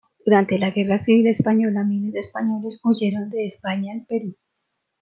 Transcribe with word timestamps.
Durante 0.25 0.57
la 0.57 0.71
Guerra 0.71 0.97
Civil 1.03 1.27
española, 1.27 1.83
miles 1.83 2.11
de 2.13 2.21
españoles 2.21 2.79
huyeron 2.83 3.29
de 3.29 3.45
España 3.45 3.93
al 3.93 4.03
Perú. 4.07 4.35